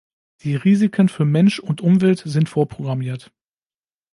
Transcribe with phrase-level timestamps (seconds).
[0.41, 3.31] Die Risiken für Mensch und Umwelt sind vorprogrammiert.